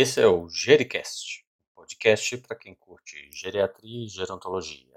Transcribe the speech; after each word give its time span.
Esse 0.00 0.20
é 0.20 0.28
o 0.28 0.48
Gericast, 0.48 1.44
podcast 1.74 2.36
para 2.38 2.54
quem 2.56 2.72
curte 2.72 3.28
geriatria 3.32 4.06
e 4.06 4.08
gerontologia. 4.08 4.96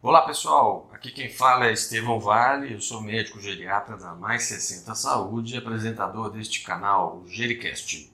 Olá 0.00 0.22
pessoal, 0.24 0.88
aqui 0.92 1.10
quem 1.10 1.28
fala 1.28 1.66
é 1.66 1.72
Estevão 1.72 2.20
Vale, 2.20 2.72
eu 2.72 2.80
sou 2.80 3.00
médico 3.00 3.40
geriatra 3.40 3.96
da 3.96 4.14
Mais 4.14 4.44
60 4.44 4.94
Saúde 4.94 5.56
e 5.56 5.58
apresentador 5.58 6.30
deste 6.30 6.62
canal, 6.62 7.16
o 7.16 7.26
Gericast. 7.26 8.12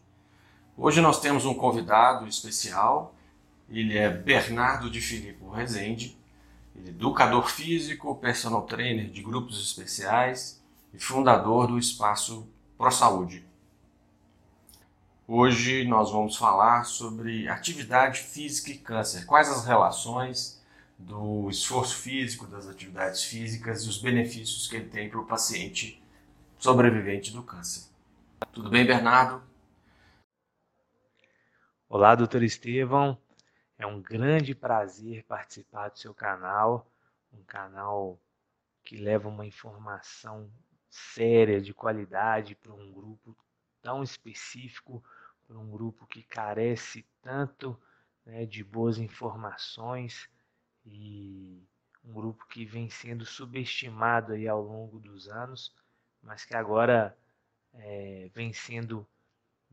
Hoje 0.79 1.03
nós 1.03 1.21
temos 1.21 1.45
um 1.45 1.53
convidado 1.53 2.27
especial, 2.27 3.15
ele 3.69 3.99
é 3.99 4.09
Bernardo 4.09 4.89
de 4.89 5.03
Filippo 5.03 5.51
Rezende, 5.51 6.17
educador 6.87 7.49
físico, 7.49 8.15
personal 8.17 8.63
trainer 8.63 9.11
de 9.11 9.23
grupos 9.23 9.61
especiais 9.61 10.63
e 10.93 10.99
fundador 10.99 11.67
do 11.67 11.79
espaço 11.79 12.49
Pro 12.77 12.91
Saúde. 12.91 13.45
Hoje 15.27 15.85
nós 15.85 16.11
vamos 16.11 16.37
falar 16.37 16.85
sobre 16.85 17.49
atividade 17.49 18.21
física 18.21 18.71
e 18.71 18.79
câncer, 18.79 19.25
quais 19.25 19.49
as 19.49 19.65
relações 19.65 20.63
do 20.99 21.49
esforço 21.49 21.97
físico, 21.97 22.47
das 22.47 22.69
atividades 22.69 23.25
físicas 23.25 23.85
e 23.85 23.89
os 23.89 23.99
benefícios 23.99 24.69
que 24.69 24.77
ele 24.77 24.89
tem 24.89 25.09
para 25.09 25.21
o 25.21 25.27
paciente 25.27 26.03
sobrevivente 26.59 27.33
do 27.33 27.43
câncer. 27.43 27.85
Tudo 28.53 28.69
bem, 28.69 28.87
Bernardo? 28.87 29.43
Olá, 31.89 32.15
doutor 32.15 32.43
Estevão. 32.43 33.19
É 33.77 33.87
um 33.87 34.01
grande 34.01 34.55
prazer 34.55 35.25
participar 35.25 35.89
do 35.91 35.99
seu 35.99 36.15
canal, 36.15 36.91
um 37.33 37.43
canal 37.43 38.21
que 38.85 38.97
leva 38.97 39.29
uma 39.29 39.45
informação 39.45 40.51
séria, 40.89 41.61
de 41.61 41.75
qualidade 41.75 42.55
para 42.55 42.73
um 42.73 42.93
grupo 42.93 43.37
tão 43.83 44.03
específico, 44.03 45.03
para 45.47 45.59
um 45.59 45.71
grupo 45.71 46.07
que 46.07 46.23
carece 46.23 47.05
tanto 47.21 47.79
né, 48.25 48.47
de 48.47 48.63
boas 48.63 48.99
informações 48.99 50.29
e 50.87 51.67
um 52.05 52.13
grupo 52.13 52.47
que 52.47 52.65
vem 52.65 52.89
sendo 52.89 53.25
subestimado 53.25 54.35
aí 54.35 54.47
ao 54.47 54.63
longo 54.63 55.01
dos 55.01 55.29
anos, 55.29 55.75
mas 56.23 56.45
que 56.45 56.55
agora 56.55 57.17
é, 57.73 58.31
vem 58.33 58.53
sendo 58.53 59.07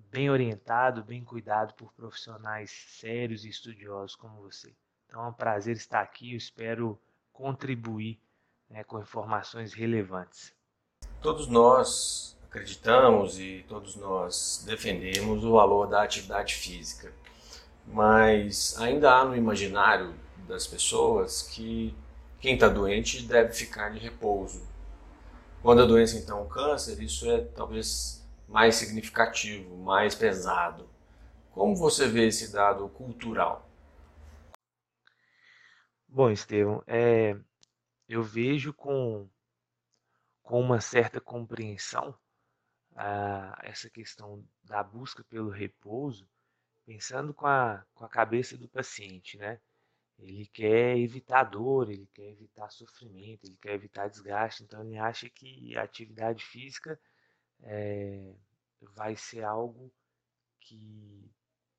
bem 0.10 0.30
orientado, 0.30 1.04
bem 1.04 1.24
cuidado 1.24 1.74
por 1.76 1.94
profissionais 1.94 2.72
sérios 3.00 3.46
e 3.46 3.50
estudiosos 3.50 4.16
como 4.16 4.42
você. 4.42 4.74
Então 5.08 5.26
é 5.26 5.28
um 5.28 5.34
prazer 5.34 5.76
estar 5.76 6.02
aqui, 6.02 6.32
eu 6.32 6.38
espero 6.38 7.00
contribuir 7.34 8.20
né, 8.70 8.84
com 8.84 9.00
informações 9.00 9.74
relevantes. 9.74 10.54
Todos 11.22 11.48
nós 11.48 12.38
acreditamos 12.44 13.40
e 13.40 13.66
todos 13.68 13.96
nós 13.96 14.64
defendemos 14.66 15.44
o 15.44 15.54
valor 15.54 15.88
da 15.88 16.02
atividade 16.02 16.56
física, 16.56 17.14
mas 17.88 18.80
ainda 18.80 19.12
há 19.12 19.26
no 19.26 19.36
imaginário 19.36 20.14
das 20.48 20.66
pessoas 20.66 21.44
que 21.44 21.96
quem 22.40 22.56
está 22.56 22.68
doente 22.68 23.24
deve 23.24 23.54
ficar 23.54 23.90
de 23.90 24.00
repouso. 24.00 24.62
Quando 25.62 25.82
a 25.84 25.86
doença 25.86 26.18
então 26.18 26.40
é 26.40 26.42
um 26.42 26.48
câncer, 26.48 27.02
isso 27.02 27.30
é 27.30 27.42
talvez 27.42 28.21
mais 28.52 28.76
significativo, 28.76 29.78
mais 29.78 30.14
pesado. 30.14 30.90
Como 31.52 31.74
você 31.74 32.06
vê 32.08 32.28
esse 32.28 32.52
dado 32.52 32.88
cultural? 32.90 33.68
Bom, 36.06 36.30
Estevão, 36.30 36.84
é, 36.86 37.34
eu 38.10 38.22
vejo 38.22 38.74
com, 38.74 39.30
com 40.44 40.60
uma 40.60 40.82
certa 40.82 41.22
compreensão 41.22 42.14
essa 43.64 43.90
questão 43.90 44.46
da 44.66 44.84
busca 44.84 45.24
pelo 45.24 45.50
repouso, 45.50 46.28
pensando 46.86 47.34
com 47.34 47.48
a, 47.48 47.86
com 47.94 48.04
a 48.04 48.10
cabeça 48.10 48.58
do 48.58 48.68
paciente, 48.68 49.38
né? 49.38 49.62
Ele 50.20 50.46
quer 50.46 50.98
evitar 50.98 51.46
dor, 51.46 51.90
ele 51.90 52.08
quer 52.14 52.30
evitar 52.30 52.70
sofrimento, 52.70 53.46
ele 53.46 53.58
quer 53.62 53.74
evitar 53.76 54.10
desgaste. 54.10 54.62
Então 54.64 54.84
ele 54.84 54.98
acha 54.98 55.30
que 55.30 55.76
a 55.78 55.84
atividade 55.84 56.44
física 56.44 57.00
é, 57.64 58.34
vai 58.96 59.16
ser 59.16 59.44
algo 59.44 59.92
que 60.60 61.32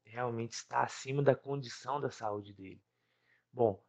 realmente 0.05 0.53
está 0.53 0.83
acima 0.83 1.23
da 1.23 1.35
condição 1.35 2.01
da 2.01 2.11
saúde 2.11 2.53
dele. 2.53 2.83
Bom, 3.53 3.83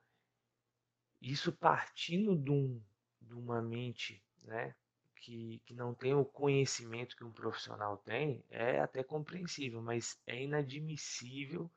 isso 1.21 1.51
partindo 1.51 2.35
de, 2.35 2.51
um, 2.51 2.81
de 3.21 3.33
uma 3.33 3.61
mente 3.61 4.23
né, 4.43 4.75
que, 5.15 5.61
que 5.65 5.73
não 5.73 5.93
tem 5.93 6.13
o 6.13 6.25
conhecimento 6.25 7.15
que 7.15 7.23
um 7.23 7.31
profissional 7.31 7.97
tem, 7.97 8.43
é 8.49 8.79
até 8.79 9.03
compreensível, 9.03 9.81
mas 9.81 10.19
é 10.27 10.43
inadmissível 10.43 11.71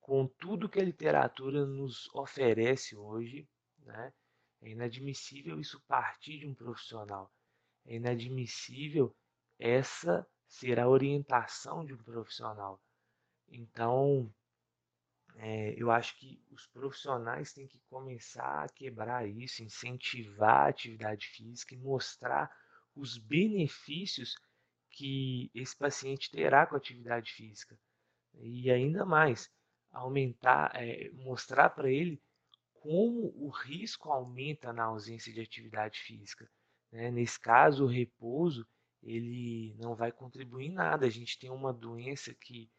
com 0.00 0.26
tudo 0.26 0.68
que 0.68 0.80
a 0.80 0.84
literatura 0.84 1.64
nos 1.64 2.12
oferece 2.14 2.96
hoje, 2.96 3.48
né? 3.78 4.12
É 4.60 4.70
inadmissível 4.70 5.60
isso 5.60 5.80
partir 5.88 6.38
de 6.38 6.46
um 6.46 6.54
profissional. 6.54 7.32
É 7.84 7.96
inadmissível 7.96 9.14
essa 9.62 10.26
ser 10.48 10.80
a 10.80 10.88
orientação 10.88 11.84
de 11.84 11.94
um 11.94 11.98
profissional. 11.98 12.82
Então, 13.48 14.28
é, 15.36 15.74
eu 15.76 15.90
acho 15.90 16.18
que 16.18 16.42
os 16.50 16.66
profissionais 16.66 17.52
têm 17.52 17.68
que 17.68 17.80
começar 17.88 18.64
a 18.64 18.68
quebrar 18.68 19.26
isso, 19.26 19.62
incentivar 19.62 20.66
a 20.66 20.68
atividade 20.68 21.28
física 21.28 21.74
e 21.74 21.78
mostrar 21.78 22.50
os 22.94 23.16
benefícios 23.16 24.34
que 24.90 25.48
esse 25.54 25.76
paciente 25.76 26.30
terá 26.30 26.66
com 26.66 26.74
a 26.74 26.78
atividade 26.78 27.30
física. 27.32 27.78
E 28.34 28.70
ainda 28.70 29.06
mais, 29.06 29.48
aumentar, 29.92 30.72
é, 30.74 31.08
mostrar 31.12 31.70
para 31.70 31.90
ele 31.90 32.20
como 32.74 33.32
o 33.36 33.48
risco 33.48 34.10
aumenta 34.10 34.72
na 34.72 34.84
ausência 34.84 35.32
de 35.32 35.40
atividade 35.40 36.00
física. 36.00 36.50
Né? 36.90 37.12
Nesse 37.12 37.38
caso, 37.38 37.84
o 37.84 37.88
repouso 37.88 38.66
ele 39.02 39.74
não 39.78 39.94
vai 39.94 40.12
contribuir 40.12 40.66
em 40.66 40.72
nada. 40.72 41.06
A 41.06 41.10
gente 41.10 41.38
tem 41.38 41.50
uma 41.50 41.72
doença 41.72 42.32
que 42.34 42.70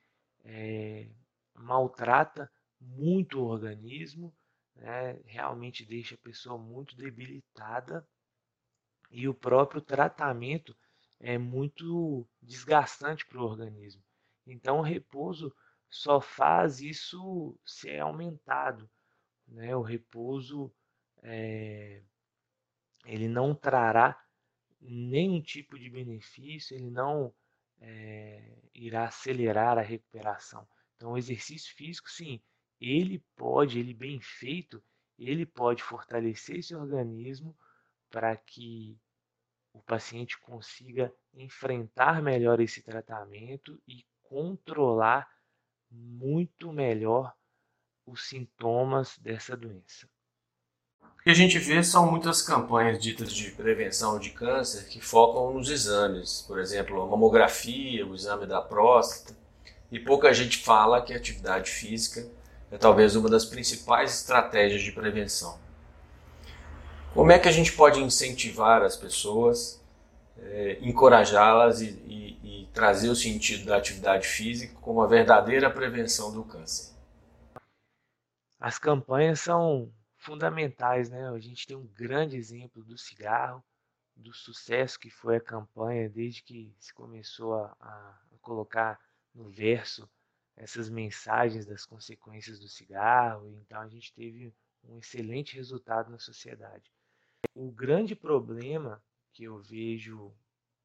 é, 0.44 1.10
maltrata 1.54 2.52
muito 2.80 3.40
o 3.40 3.46
organismo, 3.46 4.34
né? 4.76 5.20
realmente 5.26 5.86
deixa 5.86 6.16
a 6.16 6.20
pessoa 6.20 6.58
muito 6.58 6.96
debilitada 6.96 8.08
e 9.12 9.28
o 9.28 9.34
próprio 9.34 9.82
tratamento 9.82 10.76
é 11.20 11.38
muito 11.38 12.28
desgastante 12.42 13.26
para 13.26 13.40
o 13.40 13.46
organismo. 13.46 14.04
Então, 14.46 14.80
o 14.80 14.82
repouso 14.82 15.54
só 15.90 16.20
faz 16.20 16.82
isso 16.82 17.58
ser 17.66 18.00
aumentado. 18.00 18.90
Né? 19.48 19.76
O 19.76 19.82
repouso 19.82 20.74
é, 21.22 22.02
ele 23.06 23.28
não 23.28 23.54
trará 23.54 24.23
nenhum 24.92 25.42
tipo 25.42 25.78
de 25.78 25.90
benefício, 25.90 26.76
ele 26.76 26.90
não 26.90 27.34
é, 27.80 28.58
irá 28.74 29.06
acelerar 29.06 29.78
a 29.78 29.82
recuperação. 29.82 30.68
Então, 30.96 31.14
o 31.14 31.18
exercício 31.18 31.74
físico, 31.76 32.10
sim, 32.10 32.42
ele 32.80 33.24
pode, 33.36 33.80
ele 33.80 33.94
bem 33.94 34.20
feito, 34.22 34.84
ele 35.18 35.46
pode 35.46 35.84
fortalecer 35.84 36.58
esse 36.58 36.76
organismo 36.76 37.58
para 38.10 38.36
que 38.36 38.98
o 39.74 39.82
paciente 39.82 40.40
consiga 40.40 41.14
enfrentar 41.34 42.22
melhor 42.22 42.60
esse 42.60 42.82
tratamento 42.82 43.82
e 43.88 44.06
controlar 44.22 45.28
muito 45.90 46.72
melhor 46.72 47.34
os 48.06 48.28
sintomas 48.28 49.18
dessa 49.18 49.56
doença. 49.56 50.10
O 51.24 51.26
que 51.26 51.32
a 51.32 51.34
gente 51.34 51.58
vê 51.58 51.82
são 51.82 52.12
muitas 52.12 52.42
campanhas 52.42 53.00
ditas 53.02 53.32
de 53.32 53.50
prevenção 53.52 54.20
de 54.20 54.32
câncer 54.32 54.90
que 54.90 55.00
focam 55.00 55.54
nos 55.54 55.70
exames, 55.70 56.44
por 56.46 56.60
exemplo, 56.60 57.02
a 57.02 57.08
mamografia, 57.08 58.06
o 58.06 58.14
exame 58.14 58.46
da 58.46 58.62
próstata, 58.62 59.34
e 59.90 59.98
pouca 59.98 60.34
gente 60.34 60.58
fala 60.58 61.02
que 61.02 61.14
a 61.14 61.16
atividade 61.16 61.72
física 61.72 62.28
é 62.70 62.78
talvez 62.78 63.16
uma 63.16 63.30
das 63.30 63.46
principais 63.46 64.14
estratégias 64.14 64.82
de 64.82 64.92
prevenção. 64.92 65.58
Como 67.14 67.32
é 67.32 67.40
que 67.40 67.48
a 67.48 67.54
gente 67.54 67.72
pode 67.72 68.02
incentivar 68.02 68.82
as 68.82 68.98
pessoas, 68.98 69.82
é, 70.38 70.78
encorajá-las 70.82 71.80
e, 71.80 71.86
e 72.44 72.70
trazer 72.74 73.08
o 73.08 73.16
sentido 73.16 73.68
da 73.68 73.78
atividade 73.78 74.28
física 74.28 74.76
como 74.82 75.02
a 75.02 75.08
verdadeira 75.08 75.70
prevenção 75.70 76.34
do 76.34 76.44
câncer. 76.44 76.92
As 78.60 78.78
campanhas 78.78 79.40
são 79.40 79.90
fundamentais, 80.24 81.10
né? 81.10 81.28
A 81.30 81.40
gente 81.40 81.68
tem 81.68 81.76
um 81.76 81.86
grande 81.88 82.38
exemplo 82.38 82.84
do 82.84 82.98
cigarro, 82.98 83.64
do 84.16 84.34
sucesso 84.34 85.00
que 85.00 85.10
foi 85.10 85.38
a 85.38 85.42
campanha 85.42 86.10
desde 86.10 86.42
que 86.42 86.74
se 86.80 86.94
começou 86.94 87.56
a, 87.56 87.76
a 87.80 88.20
colocar 88.42 89.00
no 89.34 89.50
verso 89.50 90.10
essas 90.56 90.90
mensagens 90.90 91.66
das 91.66 91.86
consequências 91.86 92.60
do 92.60 92.70
cigarro. 92.70 93.58
Então 93.62 93.82
a 93.82 93.88
gente 93.88 94.14
teve 94.14 94.54
um 94.84 94.98
excelente 95.00 95.56
resultado 95.56 96.10
na 96.10 96.20
sociedade. 96.20 96.92
o 97.56 97.72
grande 97.72 98.16
problema 98.16 99.04
que 99.34 99.44
eu 99.46 99.60
vejo 99.60 100.34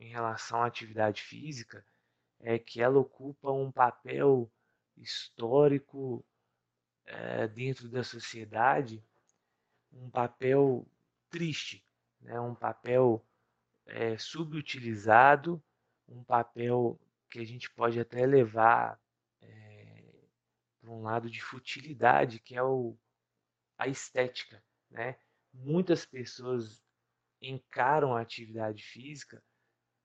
em 0.00 0.08
relação 0.08 0.62
à 0.62 0.66
atividade 0.66 1.22
física 1.22 1.84
é 2.40 2.58
que 2.58 2.80
ela 2.80 2.98
ocupa 2.98 3.50
um 3.50 3.70
papel 3.70 4.50
histórico 4.96 6.24
é, 7.04 7.48
dentro 7.48 7.88
da 7.88 8.04
sociedade, 8.04 9.02
um 9.92 10.10
papel 10.10 10.86
triste, 11.30 11.84
né? 12.20 12.40
um 12.40 12.54
papel 12.54 13.24
é, 13.86 14.16
subutilizado, 14.18 15.62
um 16.08 16.22
papel 16.22 16.98
que 17.30 17.38
a 17.38 17.44
gente 17.44 17.70
pode 17.70 18.00
até 18.00 18.24
levar 18.24 19.00
é, 19.40 20.04
para 20.80 20.90
um 20.90 21.02
lado 21.02 21.30
de 21.30 21.42
futilidade, 21.42 22.40
que 22.40 22.54
é 22.54 22.62
o, 22.62 22.96
a 23.76 23.88
estética. 23.88 24.62
Né? 24.90 25.18
Muitas 25.52 26.06
pessoas 26.06 26.82
encaram 27.40 28.14
a 28.14 28.20
atividade 28.20 28.82
física 28.82 29.42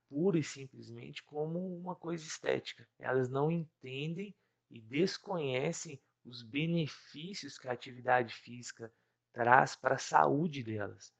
pura 0.09 0.37
e 0.37 0.43
simplesmente 0.43 1.23
como 1.23 1.75
uma 1.75 1.95
coisa 1.95 2.23
estética. 2.23 2.87
Elas 2.99 3.29
não 3.29 3.51
entendem 3.51 4.35
e 4.69 4.79
desconhecem 4.79 5.99
os 6.23 6.43
benefícios 6.43 7.57
que 7.57 7.67
a 7.67 7.71
atividade 7.71 8.33
física 8.35 8.93
traz 9.33 9.75
para 9.75 9.95
a 9.95 9.99
saúde 9.99 10.63
delas. 10.63 11.13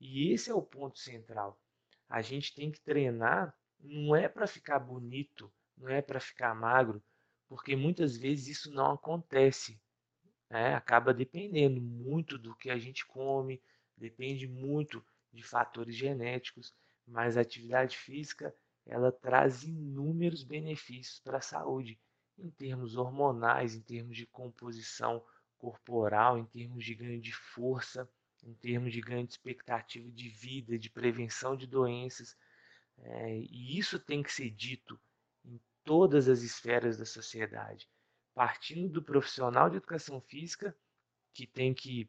E 0.00 0.32
esse 0.32 0.50
é 0.50 0.54
o 0.54 0.62
ponto 0.62 0.98
central. 0.98 1.60
A 2.08 2.22
gente 2.22 2.54
tem 2.54 2.70
que 2.70 2.80
treinar 2.80 3.54
não 3.78 4.16
é 4.16 4.28
para 4.28 4.46
ficar 4.46 4.78
bonito, 4.78 5.52
não 5.76 5.88
é 5.90 6.00
para 6.00 6.18
ficar 6.18 6.54
magro, 6.54 7.02
porque 7.46 7.76
muitas 7.76 8.16
vezes 8.16 8.58
isso 8.58 8.70
não 8.72 8.92
acontece. 8.92 9.78
Né? 10.48 10.74
Acaba 10.74 11.12
dependendo 11.12 11.80
muito 11.80 12.38
do 12.38 12.54
que 12.56 12.70
a 12.70 12.78
gente 12.78 13.04
come, 13.04 13.62
depende 13.96 14.48
muito 14.48 15.04
de 15.32 15.42
fatores 15.42 15.94
genéticos 15.94 16.74
mas 17.06 17.36
a 17.36 17.40
atividade 17.40 17.96
física 17.96 18.54
ela 18.84 19.12
traz 19.12 19.62
inúmeros 19.62 20.42
benefícios 20.42 21.20
para 21.20 21.38
a 21.38 21.42
saúde, 21.42 21.98
em 22.38 22.50
termos 22.50 22.96
hormonais, 22.96 23.74
em 23.74 23.80
termos 23.80 24.16
de 24.16 24.26
composição 24.26 25.24
corporal, 25.58 26.38
em 26.38 26.44
termos 26.44 26.84
de 26.84 26.94
ganho 26.94 27.20
de 27.20 27.32
força, 27.32 28.08
em 28.42 28.54
termos 28.54 28.92
de 28.92 29.00
ganho 29.00 29.26
de 29.26 29.32
expectativa 29.32 30.10
de 30.10 30.28
vida, 30.28 30.78
de 30.78 30.90
prevenção 30.90 31.56
de 31.56 31.66
doenças. 31.66 32.36
É, 32.98 33.38
e 33.38 33.78
isso 33.78 33.98
tem 33.98 34.22
que 34.22 34.32
ser 34.32 34.50
dito 34.50 34.98
em 35.44 35.60
todas 35.84 36.28
as 36.28 36.42
esferas 36.42 36.96
da 36.96 37.04
sociedade, 37.04 37.88
partindo 38.34 38.88
do 38.88 39.02
profissional 39.02 39.68
de 39.68 39.76
educação 39.76 40.20
física, 40.20 40.76
que 41.34 41.46
tem 41.46 41.74
que 41.74 42.08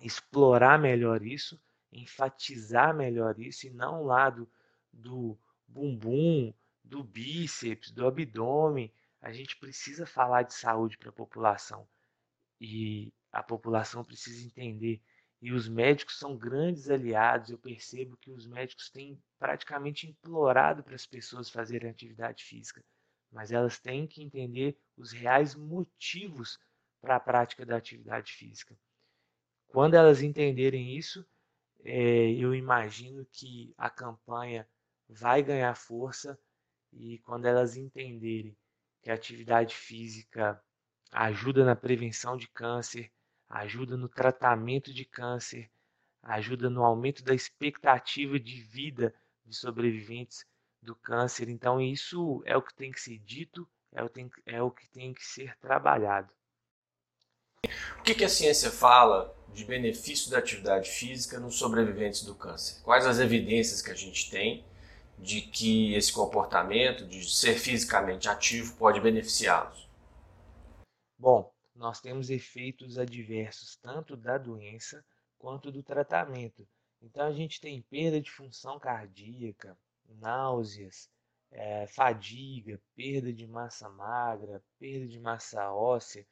explorar 0.00 0.78
melhor 0.78 1.22
isso, 1.22 1.60
enfatizar 1.92 2.94
melhor 2.94 3.38
isso 3.38 3.66
e 3.66 3.70
não 3.70 4.02
o 4.02 4.06
lado 4.06 4.50
do 4.92 5.38
bumbum, 5.66 6.52
do 6.82 7.02
bíceps, 7.02 7.90
do 7.90 8.06
abdômen. 8.06 8.92
A 9.20 9.32
gente 9.32 9.56
precisa 9.56 10.06
falar 10.06 10.42
de 10.42 10.54
saúde 10.54 10.98
para 10.98 11.08
a 11.08 11.12
população 11.12 11.86
e 12.64 13.12
a 13.30 13.42
população 13.42 14.04
precisa 14.04 14.44
entender. 14.44 15.00
E 15.40 15.52
os 15.52 15.68
médicos 15.68 16.18
são 16.18 16.36
grandes 16.36 16.88
aliados. 16.88 17.50
Eu 17.50 17.58
percebo 17.58 18.16
que 18.16 18.30
os 18.30 18.46
médicos 18.46 18.90
têm 18.90 19.20
praticamente 19.38 20.08
implorado 20.08 20.82
para 20.82 20.94
as 20.94 21.04
pessoas 21.04 21.50
fazerem 21.50 21.90
atividade 21.90 22.42
física, 22.42 22.82
mas 23.30 23.52
elas 23.52 23.78
têm 23.78 24.06
que 24.06 24.22
entender 24.22 24.78
os 24.96 25.12
reais 25.12 25.54
motivos 25.54 26.58
para 27.00 27.16
a 27.16 27.20
prática 27.20 27.66
da 27.66 27.76
atividade 27.76 28.32
física. 28.32 28.74
Quando 29.66 29.94
elas 29.94 30.22
entenderem 30.22 30.96
isso, 30.96 31.26
é, 31.84 32.30
eu 32.32 32.54
imagino 32.54 33.26
que 33.30 33.74
a 33.76 33.90
campanha 33.90 34.66
vai 35.06 35.42
ganhar 35.42 35.74
força 35.74 36.38
e 36.92 37.18
quando 37.18 37.44
elas 37.44 37.76
entenderem 37.76 38.56
que 39.02 39.10
a 39.10 39.14
atividade 39.14 39.74
física 39.74 40.62
ajuda 41.12 41.64
na 41.64 41.76
prevenção 41.76 42.36
de 42.36 42.48
câncer, 42.48 43.10
ajuda 43.48 43.96
no 43.96 44.08
tratamento 44.08 44.92
de 44.92 45.04
câncer, 45.04 45.70
ajuda 46.22 46.68
no 46.70 46.84
aumento 46.84 47.22
da 47.22 47.34
expectativa 47.34 48.38
de 48.38 48.60
vida 48.62 49.14
de 49.44 49.54
sobreviventes 49.54 50.44
do 50.82 50.94
câncer. 50.94 51.48
Então, 51.48 51.80
isso 51.80 52.42
é 52.44 52.56
o 52.56 52.62
que 52.62 52.74
tem 52.74 52.90
que 52.90 53.00
ser 53.00 53.18
dito, 53.18 53.68
é 53.92 54.02
o, 54.02 54.08
tem, 54.08 54.30
é 54.46 54.62
o 54.62 54.70
que 54.70 54.88
tem 54.88 55.12
que 55.12 55.24
ser 55.24 55.56
trabalhado. 55.58 56.32
O 57.98 58.02
que, 58.02 58.14
que 58.14 58.24
a 58.24 58.28
ciência 58.28 58.70
fala 58.70 59.34
de 59.52 59.64
benefício 59.64 60.30
da 60.30 60.38
atividade 60.38 60.90
física 60.90 61.38
nos 61.38 61.56
sobreviventes 61.56 62.22
do 62.22 62.34
câncer? 62.34 62.82
Quais 62.82 63.06
as 63.06 63.18
evidências 63.18 63.80
que 63.80 63.90
a 63.90 63.94
gente 63.94 64.30
tem 64.30 64.64
de 65.18 65.40
que 65.40 65.94
esse 65.94 66.12
comportamento 66.12 67.06
de 67.06 67.24
ser 67.30 67.54
fisicamente 67.54 68.28
ativo 68.28 68.74
pode 68.76 69.00
beneficiá-los? 69.00 69.83
Bom, 71.24 71.50
nós 71.74 72.02
temos 72.02 72.28
efeitos 72.28 72.98
adversos 72.98 73.76
tanto 73.76 74.14
da 74.14 74.36
doença 74.36 75.02
quanto 75.38 75.72
do 75.72 75.82
tratamento. 75.82 76.68
Então 77.00 77.26
a 77.26 77.32
gente 77.32 77.62
tem 77.62 77.80
perda 77.80 78.20
de 78.20 78.30
função 78.30 78.78
cardíaca, 78.78 79.74
náuseas, 80.06 81.08
é, 81.50 81.86
fadiga, 81.86 82.78
perda 82.94 83.32
de 83.32 83.46
massa 83.46 83.88
magra, 83.88 84.62
perda 84.78 85.06
de 85.06 85.18
massa 85.18 85.72
óssea, 85.72 86.26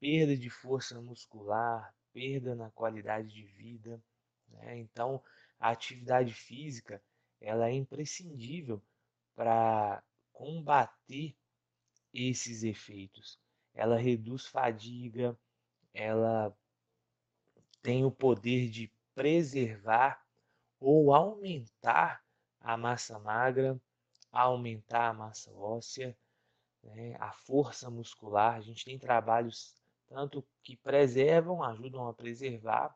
perda 0.00 0.34
de 0.34 0.48
força 0.48 0.98
muscular, 1.02 1.94
perda 2.10 2.54
na 2.54 2.70
qualidade 2.70 3.28
de 3.28 3.44
vida. 3.44 4.02
Né? 4.48 4.78
Então, 4.78 5.22
a 5.58 5.68
atividade 5.68 6.32
física 6.32 7.02
ela 7.42 7.68
é 7.68 7.74
imprescindível 7.74 8.82
para 9.36 10.02
combater 10.32 11.36
esses 12.14 12.62
efeitos. 12.62 13.38
Ela 13.74 13.96
reduz 13.96 14.46
fadiga, 14.46 15.38
ela 15.94 16.56
tem 17.82 18.04
o 18.04 18.10
poder 18.10 18.68
de 18.68 18.92
preservar 19.14 20.24
ou 20.78 21.14
aumentar 21.14 22.22
a 22.60 22.76
massa 22.76 23.18
magra, 23.18 23.80
aumentar 24.30 25.08
a 25.08 25.14
massa 25.14 25.50
óssea, 25.52 26.16
né? 26.82 27.16
a 27.18 27.32
força 27.32 27.90
muscular. 27.90 28.56
A 28.56 28.60
gente 28.60 28.84
tem 28.84 28.98
trabalhos 28.98 29.74
tanto 30.08 30.46
que 30.62 30.76
preservam, 30.76 31.62
ajudam 31.62 32.06
a 32.08 32.12
preservar, 32.12 32.94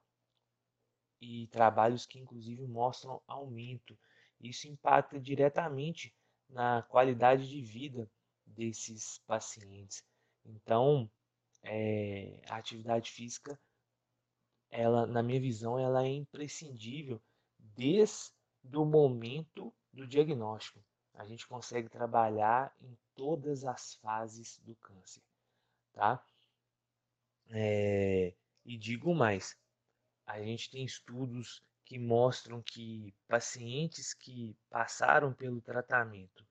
e 1.21 1.47
trabalhos 1.49 2.05
que 2.05 2.19
inclusive 2.19 2.67
mostram 2.67 3.23
aumento. 3.27 3.99
Isso 4.41 4.69
impacta 4.69 5.19
diretamente 5.19 6.15
na 6.49 6.83
qualidade 6.83 7.49
de 7.49 7.63
vida 7.63 8.11
desses 8.45 9.19
pacientes. 9.27 10.05
Então, 10.45 11.11
é, 11.63 12.41
a 12.49 12.57
atividade 12.57 13.11
física, 13.11 13.59
ela, 14.71 15.07
na 15.07 15.23
minha 15.23 15.41
visão, 15.41 15.79
ela 15.79 16.05
é 16.05 16.09
imprescindível 16.09 17.21
desde 17.59 18.33
o 18.75 18.85
momento 18.85 19.75
do 19.93 20.07
diagnóstico. 20.07 20.85
A 21.15 21.25
gente 21.25 21.47
consegue 21.47 21.89
trabalhar 21.89 22.75
em 22.81 22.97
todas 23.15 23.65
as 23.65 23.95
fases 23.95 24.59
do 24.65 24.75
câncer, 24.77 25.23
tá? 25.93 26.25
É, 27.51 28.35
e 28.65 28.77
digo 28.77 29.15
mais, 29.15 29.57
a 30.27 30.43
gente 30.43 30.71
tem 30.71 30.85
estudos 30.85 31.63
que 31.85 31.99
mostram 31.99 32.63
que 32.63 33.15
pacientes 33.29 34.15
que 34.15 34.57
passaram 34.71 35.33
pelo 35.33 35.61
tratamento 35.61 36.47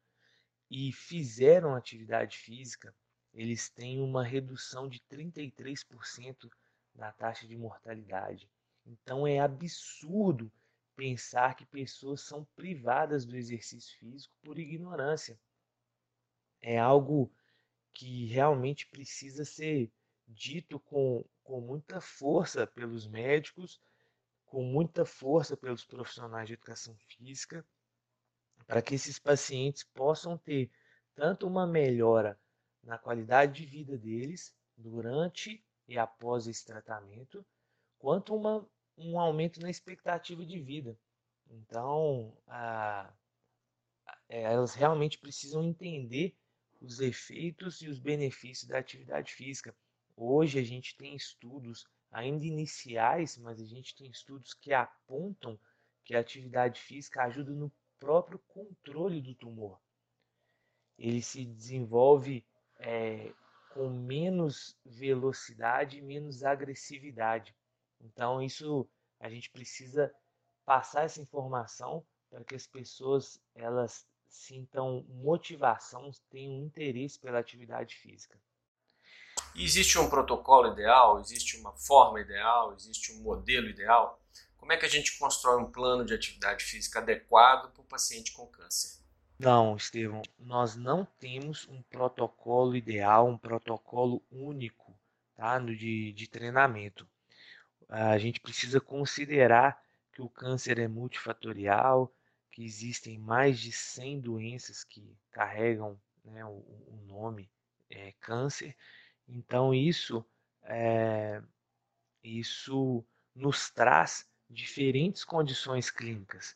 e 0.69 0.91
fizeram 0.91 1.75
atividade 1.75 2.37
física, 2.37 2.95
eles 3.33 3.69
têm 3.69 3.99
uma 3.99 4.23
redução 4.23 4.87
de 4.87 4.99
33% 5.09 6.51
na 6.93 7.11
taxa 7.11 7.47
de 7.47 7.57
mortalidade. 7.57 8.47
Então 8.85 9.25
é 9.25 9.39
absurdo 9.39 10.51
pensar 10.95 11.55
que 11.55 11.65
pessoas 11.65 12.21
são 12.21 12.45
privadas 12.55 13.25
do 13.25 13.35
exercício 13.35 13.97
físico 13.97 14.35
por 14.43 14.59
ignorância. 14.59 15.39
É 16.61 16.77
algo 16.77 17.31
que 17.91 18.25
realmente 18.25 18.87
precisa 18.87 19.43
ser 19.43 19.91
dito 20.27 20.79
com, 20.79 21.25
com 21.43 21.59
muita 21.59 21.99
força 21.99 22.67
pelos 22.67 23.07
médicos, 23.07 23.81
com 24.45 24.63
muita 24.63 25.05
força 25.05 25.57
pelos 25.57 25.83
profissionais 25.83 26.47
de 26.47 26.53
educação 26.53 26.95
física, 27.07 27.65
para 28.67 28.81
que 28.81 28.93
esses 28.93 29.17
pacientes 29.17 29.83
possam 29.83 30.37
ter 30.37 30.71
tanto 31.15 31.47
uma 31.47 31.65
melhora 31.65 32.39
na 32.83 32.97
qualidade 32.97 33.61
de 33.61 33.65
vida 33.65 33.97
deles 33.97 34.55
durante 34.77 35.63
e 35.87 35.97
após 35.97 36.47
esse 36.47 36.65
tratamento, 36.65 37.45
quanto 37.97 38.35
uma, 38.35 38.67
um 38.97 39.19
aumento 39.19 39.59
na 39.61 39.69
expectativa 39.69 40.45
de 40.45 40.59
vida. 40.59 40.97
Então, 41.49 42.35
a, 42.47 43.13
é, 44.29 44.43
elas 44.43 44.73
realmente 44.73 45.17
precisam 45.17 45.63
entender 45.63 46.35
os 46.81 46.99
efeitos 46.99 47.81
e 47.81 47.87
os 47.87 47.99
benefícios 47.99 48.67
da 48.67 48.79
atividade 48.79 49.33
física. 49.33 49.75
Hoje 50.15 50.59
a 50.59 50.63
gente 50.63 50.95
tem 50.97 51.15
estudos 51.15 51.87
ainda 52.11 52.45
iniciais, 52.45 53.37
mas 53.37 53.59
a 53.59 53.65
gente 53.65 53.95
tem 53.95 54.09
estudos 54.09 54.53
que 54.53 54.73
apontam 54.73 55.59
que 56.03 56.15
a 56.15 56.19
atividade 56.19 56.81
física 56.81 57.23
ajuda 57.23 57.51
no 57.51 57.71
próprio 57.99 58.39
controle 58.47 59.21
do 59.21 59.33
tumor. 59.33 59.79
Ele 60.97 61.21
se 61.21 61.45
desenvolve 61.45 62.45
é, 62.83 63.31
com 63.73 63.89
menos 63.89 64.77
velocidade 64.85 66.01
menos 66.01 66.43
agressividade. 66.43 67.55
Então, 67.99 68.41
isso 68.41 68.87
a 69.19 69.29
gente 69.29 69.49
precisa 69.49 70.13
passar 70.65 71.05
essa 71.05 71.21
informação 71.21 72.05
para 72.29 72.43
que 72.43 72.55
as 72.55 72.67
pessoas 72.67 73.39
elas 73.55 74.05
sintam 74.27 75.05
motivação, 75.09 76.11
tenham 76.29 76.59
interesse 76.63 77.19
pela 77.19 77.39
atividade 77.39 77.95
física. 77.95 78.37
existe 79.55 79.97
um 79.97 80.09
protocolo 80.09 80.73
ideal? 80.73 81.19
Existe 81.19 81.57
uma 81.57 81.71
forma 81.73 82.19
ideal? 82.19 82.73
Existe 82.73 83.13
um 83.13 83.21
modelo 83.21 83.67
ideal? 83.67 84.19
Como 84.57 84.71
é 84.71 84.77
que 84.77 84.85
a 84.85 84.89
gente 84.89 85.17
constrói 85.17 85.61
um 85.61 85.71
plano 85.71 86.03
de 86.03 86.13
atividade 86.13 86.63
física 86.63 86.99
adequado 86.99 87.71
para 87.71 87.81
o 87.81 87.85
paciente 87.85 88.33
com 88.33 88.47
câncer? 88.47 89.02
Não, 89.43 89.75
Estevão, 89.75 90.21
nós 90.39 90.77
não 90.77 91.03
temos 91.19 91.67
um 91.67 91.81
protocolo 91.81 92.77
ideal, 92.77 93.27
um 93.27 93.37
protocolo 93.37 94.23
único 94.31 94.97
tá, 95.35 95.59
de, 95.59 96.13
de 96.13 96.27
treinamento. 96.29 97.05
A 97.89 98.17
gente 98.17 98.39
precisa 98.39 98.79
considerar 98.79 99.83
que 100.13 100.21
o 100.21 100.29
câncer 100.29 100.79
é 100.79 100.87
multifatorial, 100.87 102.09
que 102.51 102.63
existem 102.63 103.17
mais 103.19 103.59
de 103.59 103.73
100 103.73 104.21
doenças 104.21 104.85
que 104.85 105.13
carregam 105.29 105.99
né, 106.23 106.45
o, 106.45 106.63
o, 106.87 107.03
nome 107.05 107.49
é, 107.89 108.13
câncer. 108.21 108.73
Então 109.27 109.73
isso, 109.73 110.25
é, 110.63 111.41
isso 112.23 113.03
nos 113.35 113.69
traz 113.69 114.25
diferentes 114.49 115.25
condições 115.25 115.91
clínicas. 115.91 116.55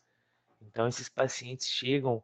Então, 0.61 0.87
esses 0.87 1.09
pacientes 1.09 1.67
chegam 1.67 2.23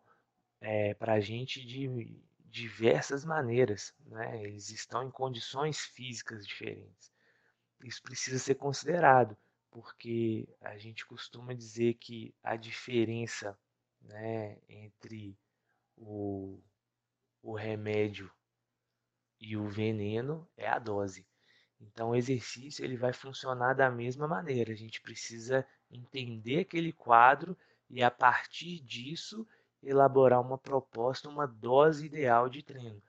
é, 0.63 0.93
para 0.93 1.13
a 1.13 1.19
gente 1.19 1.63
de 1.63 2.17
diversas 2.45 3.25
maneiras, 3.25 3.93
né? 4.05 4.41
eles 4.43 4.69
estão 4.69 5.05
em 5.05 5.11
condições 5.11 5.79
físicas 5.79 6.47
diferentes. 6.47 7.11
Isso 7.83 8.01
precisa 8.01 8.39
ser 8.39 8.55
considerado, 8.55 9.35
porque 9.69 10.47
a 10.61 10.77
gente 10.77 11.05
costuma 11.05 11.53
dizer 11.53 11.95
que 11.95 12.33
a 12.41 12.55
diferença 12.55 13.59
né, 14.01 14.57
entre 14.69 15.37
o, 15.97 16.61
o 17.41 17.53
remédio 17.55 18.31
e 19.41 19.57
o 19.57 19.67
veneno 19.67 20.47
é 20.55 20.69
a 20.69 20.79
dose. 20.79 21.27
Então, 21.81 22.11
o 22.11 22.15
exercício 22.15 22.85
ele 22.85 22.95
vai 22.95 23.11
funcionar 23.11 23.73
da 23.73 23.91
mesma 23.91 24.29
maneira. 24.29 24.71
A 24.71 24.77
gente 24.77 25.01
precisa 25.01 25.67
entender 25.91 26.59
aquele 26.59 26.93
quadro 26.93 27.57
e, 27.89 28.01
a 28.01 28.09
partir 28.09 28.79
disso, 28.79 29.45
elaborar 29.83 30.41
uma 30.41 30.57
proposta, 30.57 31.29
uma 31.29 31.47
dose 31.47 32.05
ideal 32.05 32.49
de 32.49 32.63
treino. 32.63 33.01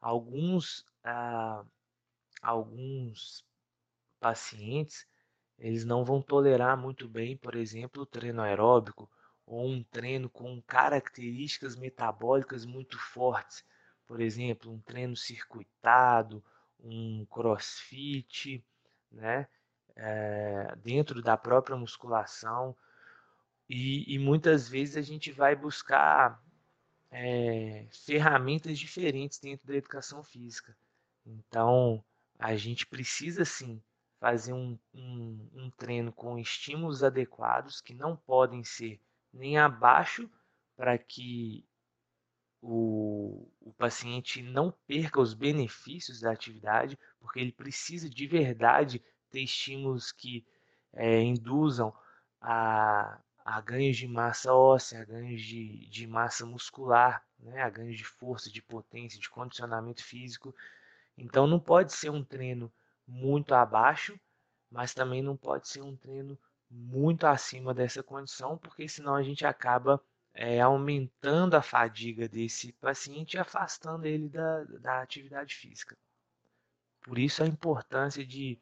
Alguns, 0.00 0.84
ah, 1.04 1.64
alguns 2.42 3.44
pacientes 4.20 5.06
eles 5.58 5.84
não 5.84 6.04
vão 6.04 6.20
tolerar 6.20 6.76
muito 6.76 7.08
bem, 7.08 7.36
por 7.36 7.54
exemplo, 7.54 8.02
o 8.02 8.06
treino 8.06 8.42
aeróbico 8.42 9.10
ou 9.46 9.66
um 9.66 9.82
treino 9.84 10.28
com 10.28 10.60
características 10.62 11.76
metabólicas 11.76 12.64
muito 12.66 12.98
fortes. 12.98 13.64
Por 14.06 14.20
exemplo, 14.20 14.70
um 14.72 14.80
treino 14.80 15.16
circuitado, 15.16 16.44
um 16.80 17.24
crossfit, 17.26 18.64
né? 19.10 19.48
É, 19.94 20.76
dentro 20.76 21.22
da 21.22 21.36
própria 21.38 21.76
musculação. 21.76 22.76
E, 23.68 24.14
e, 24.14 24.18
muitas 24.18 24.68
vezes 24.68 24.96
a 24.96 25.02
gente 25.02 25.32
vai 25.32 25.56
buscar 25.56 26.40
é, 27.10 27.86
ferramentas 28.04 28.78
diferentes 28.78 29.38
dentro 29.40 29.66
da 29.66 29.74
educação 29.74 30.22
física. 30.22 30.76
Então, 31.24 32.04
a 32.38 32.54
gente 32.56 32.86
precisa 32.86 33.44
sim 33.44 33.82
fazer 34.20 34.52
um, 34.52 34.78
um, 34.94 35.50
um 35.54 35.70
treino 35.70 36.12
com 36.12 36.38
estímulos 36.38 37.02
adequados 37.02 37.80
que 37.80 37.92
não 37.92 38.16
podem 38.16 38.62
ser 38.62 39.00
nem 39.32 39.58
abaixo 39.58 40.30
para 40.76 40.96
que 40.96 41.66
o, 42.62 43.48
o 43.60 43.72
paciente 43.74 44.42
não 44.42 44.72
perca 44.86 45.20
os 45.20 45.34
benefícios 45.34 46.20
da 46.20 46.32
atividade, 46.32 46.98
porque 47.20 47.40
ele 47.40 47.52
precisa 47.52 48.08
de 48.08 48.26
verdade 48.26 49.02
ter 49.30 49.40
estímulos 49.40 50.12
que 50.12 50.46
é, 50.92 51.20
induzam 51.22 51.94
a, 52.40 53.20
a 53.46 53.60
ganhos 53.60 53.96
de 53.96 54.08
massa 54.08 54.52
óssea, 54.52 55.00
a 55.00 55.04
ganhos 55.04 55.40
de, 55.40 55.86
de 55.88 56.04
massa 56.04 56.44
muscular, 56.44 57.24
né, 57.38 57.62
a 57.62 57.70
ganhos 57.70 57.96
de 57.96 58.02
força, 58.02 58.50
de 58.50 58.60
potência, 58.60 59.20
de 59.20 59.30
condicionamento 59.30 60.02
físico. 60.02 60.52
Então 61.16 61.46
não 61.46 61.60
pode 61.60 61.92
ser 61.92 62.10
um 62.10 62.24
treino 62.24 62.72
muito 63.06 63.54
abaixo, 63.54 64.18
mas 64.68 64.92
também 64.92 65.22
não 65.22 65.36
pode 65.36 65.68
ser 65.68 65.80
um 65.80 65.96
treino 65.96 66.36
muito 66.68 67.24
acima 67.24 67.72
dessa 67.72 68.02
condição, 68.02 68.58
porque 68.58 68.88
senão 68.88 69.14
a 69.14 69.22
gente 69.22 69.46
acaba 69.46 70.02
é, 70.34 70.60
aumentando 70.60 71.54
a 71.54 71.62
fadiga 71.62 72.28
desse 72.28 72.72
paciente 72.72 73.34
e 73.34 73.38
afastando 73.38 74.06
ele 74.06 74.28
da, 74.28 74.64
da 74.64 75.02
atividade 75.02 75.54
física. 75.54 75.96
Por 77.00 77.16
isso 77.16 77.44
a 77.44 77.46
importância 77.46 78.26
de, 78.26 78.60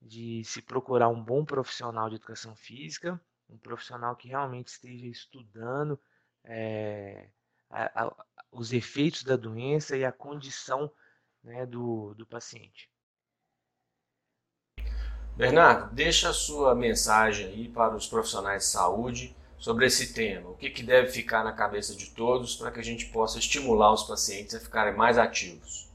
de 0.00 0.42
se 0.42 0.62
procurar 0.62 1.10
um 1.10 1.22
bom 1.22 1.44
profissional 1.44 2.08
de 2.08 2.16
educação 2.16 2.56
física, 2.56 3.20
um 3.48 3.58
profissional 3.58 4.16
que 4.16 4.28
realmente 4.28 4.68
esteja 4.68 5.06
estudando 5.06 6.00
é, 6.44 7.28
a, 7.70 8.04
a, 8.04 8.26
os 8.50 8.72
efeitos 8.72 9.22
da 9.22 9.36
doença 9.36 9.96
e 9.96 10.04
a 10.04 10.12
condição 10.12 10.90
né, 11.42 11.66
do, 11.66 12.14
do 12.14 12.26
paciente. 12.26 12.90
Bernardo, 15.36 15.94
deixa 15.94 16.30
a 16.30 16.32
sua 16.32 16.74
mensagem 16.74 17.46
aí 17.46 17.68
para 17.68 17.94
os 17.94 18.06
profissionais 18.06 18.62
de 18.62 18.68
saúde 18.70 19.36
sobre 19.58 19.86
esse 19.86 20.14
tema? 20.14 20.50
O 20.50 20.56
que, 20.56 20.70
que 20.70 20.82
deve 20.82 21.10
ficar 21.10 21.44
na 21.44 21.52
cabeça 21.52 21.94
de 21.94 22.10
todos 22.10 22.56
para 22.56 22.70
que 22.70 22.80
a 22.80 22.82
gente 22.82 23.06
possa 23.06 23.38
estimular 23.38 23.92
os 23.92 24.04
pacientes 24.04 24.54
a 24.54 24.60
ficarem 24.60 24.96
mais 24.96 25.18
ativos? 25.18 25.92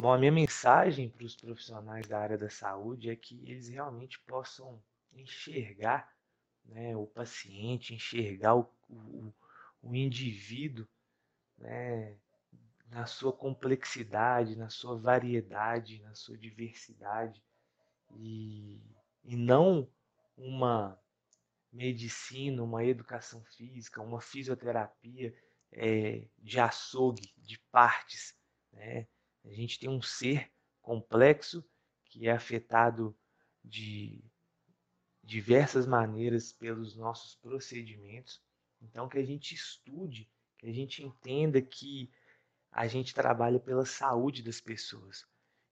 Bom, 0.00 0.12
a 0.12 0.18
minha 0.18 0.32
mensagem 0.32 1.08
para 1.08 1.24
os 1.24 1.36
profissionais 1.36 2.06
da 2.06 2.18
área 2.18 2.36
da 2.36 2.50
saúde 2.50 3.08
é 3.08 3.16
que 3.16 3.42
eles 3.48 3.68
realmente 3.68 4.20
possam 4.20 4.82
enxergar 5.12 6.13
né, 6.64 6.96
o 6.96 7.06
paciente, 7.06 7.94
enxergar 7.94 8.56
o, 8.56 8.70
o, 8.88 9.34
o 9.82 9.94
indivíduo 9.94 10.86
né, 11.58 12.16
na 12.88 13.06
sua 13.06 13.32
complexidade, 13.32 14.56
na 14.56 14.68
sua 14.68 14.96
variedade, 14.96 16.00
na 16.02 16.14
sua 16.14 16.36
diversidade, 16.36 17.42
e, 18.16 18.80
e 19.24 19.36
não 19.36 19.88
uma 20.36 20.98
medicina, 21.72 22.62
uma 22.62 22.84
educação 22.84 23.42
física, 23.44 24.00
uma 24.00 24.20
fisioterapia 24.20 25.34
é, 25.72 26.28
de 26.38 26.60
açougue, 26.60 27.34
de 27.36 27.58
partes. 27.70 28.34
Né? 28.72 29.08
A 29.44 29.52
gente 29.52 29.78
tem 29.78 29.88
um 29.88 30.00
ser 30.00 30.50
complexo 30.80 31.64
que 32.04 32.28
é 32.28 32.32
afetado 32.32 33.16
de 33.62 34.24
diversas 35.24 35.86
maneiras 35.86 36.52
pelos 36.52 36.94
nossos 36.94 37.34
procedimentos. 37.36 38.42
Então, 38.80 39.08
que 39.08 39.18
a 39.18 39.24
gente 39.24 39.54
estude, 39.54 40.28
que 40.58 40.66
a 40.66 40.72
gente 40.72 41.02
entenda 41.02 41.60
que 41.60 42.10
a 42.70 42.86
gente 42.86 43.14
trabalha 43.14 43.58
pela 43.58 43.86
saúde 43.86 44.42
das 44.42 44.60
pessoas 44.60 45.26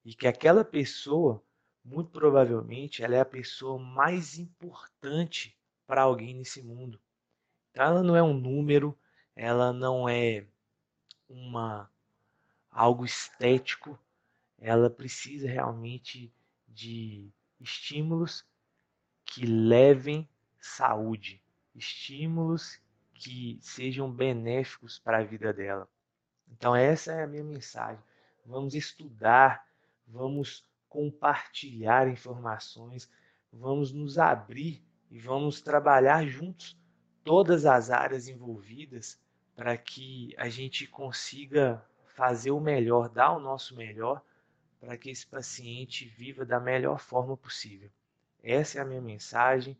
e 0.05 0.15
que 0.15 0.27
aquela 0.27 0.65
pessoa, 0.65 1.43
muito 1.85 2.11
provavelmente, 2.11 3.03
ela 3.03 3.17
é 3.17 3.21
a 3.21 3.25
pessoa 3.25 3.79
mais 3.79 4.39
importante 4.39 5.57
para 5.87 6.03
alguém 6.03 6.35
nesse 6.35 6.63
mundo. 6.63 7.01
Então, 7.71 7.85
ela 7.85 8.03
não 8.03 8.17
é 8.17 8.23
um 8.23 8.35
número, 8.35 8.99
ela 9.37 9.73
não 9.73 10.09
é 10.09 10.47
uma 11.29 11.91
algo 12.71 13.05
estético, 13.05 13.99
ela 14.59 14.89
precisa 14.89 15.47
realmente 15.47 16.33
de 16.67 17.31
estímulos 17.61 18.47
que 19.33 19.47
levem 19.47 20.29
saúde, 20.61 21.43
estímulos 21.75 22.79
que 23.15 23.59
sejam 23.63 24.13
benéficos 24.13 24.99
para 24.99 25.21
a 25.21 25.25
vida 25.25 25.55
dela. 25.55 25.89
Então 26.51 26.77
essa 26.77 27.13
é 27.13 27.23
a 27.25 27.27
minha 27.27 27.43
mensagem. 27.43 28.05
Vamos 28.45 28.75
estudar, 28.75 29.67
vamos 30.07 30.69
compartilhar 30.87 32.09
informações, 32.09 33.11
vamos 33.51 33.91
nos 33.91 34.19
abrir 34.19 34.85
e 35.11 35.19
vamos 35.19 35.63
trabalhar 35.63 36.27
juntos 36.27 36.79
todas 37.25 37.65
as 37.65 37.89
áreas 37.91 38.29
envolvidas 38.29 39.19
para 39.57 39.79
que 39.79 40.35
a 40.37 40.51
gente 40.51 40.87
consiga 40.87 41.83
fazer 42.09 42.51
o 42.51 42.61
melhor, 42.61 43.09
dar 43.09 43.33
o 43.33 43.41
nosso 43.41 43.75
melhor 43.77 44.23
para 44.79 44.99
que 44.99 45.09
esse 45.09 45.27
paciente 45.27 46.05
viva 46.05 46.45
da 46.45 46.61
melhor 46.61 46.99
forma 46.99 47.35
possível. 47.35 47.91
Essa 48.43 48.79
é 48.79 48.83
a 48.83 48.85
minha 48.85 49.01
mensagem. 49.01 49.79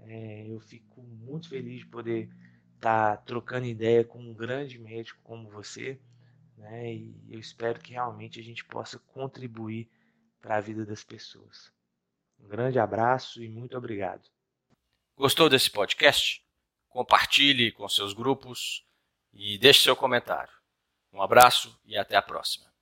É, 0.00 0.46
eu 0.48 0.60
fico 0.60 1.02
muito 1.02 1.48
feliz 1.48 1.80
de 1.80 1.86
poder 1.86 2.30
estar 2.74 3.16
tá 3.16 3.22
trocando 3.22 3.66
ideia 3.66 4.04
com 4.04 4.18
um 4.18 4.34
grande 4.34 4.78
médico 4.78 5.20
como 5.24 5.50
você, 5.50 5.98
né? 6.56 6.94
E 6.94 7.14
eu 7.28 7.40
espero 7.40 7.80
que 7.80 7.92
realmente 7.92 8.38
a 8.38 8.42
gente 8.42 8.64
possa 8.64 8.98
contribuir 8.98 9.90
para 10.40 10.56
a 10.56 10.60
vida 10.60 10.84
das 10.86 11.02
pessoas. 11.02 11.72
Um 12.38 12.46
grande 12.46 12.78
abraço 12.78 13.42
e 13.42 13.48
muito 13.48 13.76
obrigado. 13.76 14.28
Gostou 15.16 15.48
desse 15.48 15.70
podcast? 15.70 16.44
Compartilhe 16.88 17.72
com 17.72 17.88
seus 17.88 18.12
grupos 18.12 18.86
e 19.32 19.58
deixe 19.58 19.82
seu 19.82 19.96
comentário. 19.96 20.52
Um 21.12 21.22
abraço 21.22 21.78
e 21.84 21.96
até 21.96 22.16
a 22.16 22.22
próxima. 22.22 22.75